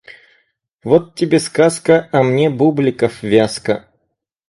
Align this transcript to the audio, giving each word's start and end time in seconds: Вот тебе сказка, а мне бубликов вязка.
Вот 0.83 1.13
тебе 1.13 1.39
сказка, 1.39 2.09
а 2.11 2.23
мне 2.23 2.49
бубликов 2.49 3.21
вязка. 3.21 3.87